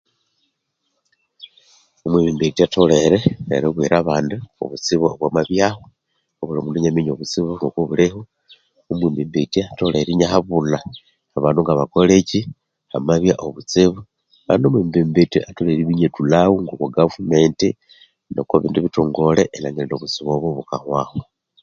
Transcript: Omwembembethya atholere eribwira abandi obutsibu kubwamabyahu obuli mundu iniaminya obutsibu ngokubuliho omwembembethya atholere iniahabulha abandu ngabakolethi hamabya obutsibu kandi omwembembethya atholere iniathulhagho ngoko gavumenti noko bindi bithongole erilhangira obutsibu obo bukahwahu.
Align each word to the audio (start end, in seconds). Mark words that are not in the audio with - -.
Omwembembethya 2.05 2.63
atholere 2.67 3.17
eribwira 3.55 3.95
abandi 3.99 4.35
obutsibu 4.63 5.03
kubwamabyahu 5.07 5.83
obuli 6.41 6.59
mundu 6.61 6.77
iniaminya 6.79 7.11
obutsibu 7.13 7.47
ngokubuliho 7.51 8.19
omwembembethya 8.89 9.63
atholere 9.71 10.09
iniahabulha 10.11 10.79
abandu 11.37 11.59
ngabakolethi 11.61 12.39
hamabya 12.91 13.33
obutsibu 13.45 13.99
kandi 14.45 14.63
omwembembethya 14.65 15.39
atholere 15.49 15.79
iniathulhagho 15.81 16.55
ngoko 16.63 16.85
gavumenti 16.95 17.67
noko 18.33 18.53
bindi 18.61 18.79
bithongole 18.85 19.43
erilhangira 19.55 19.95
obutsibu 19.95 20.29
obo 20.33 20.47
bukahwahu. 20.57 21.19